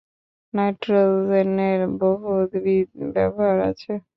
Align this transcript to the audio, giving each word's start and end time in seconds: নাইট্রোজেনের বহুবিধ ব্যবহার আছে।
নাইট্রোজেনের 0.53 1.81
বহুবিধ 1.99 2.87
ব্যবহার 3.13 3.57
আছে। 3.69 3.91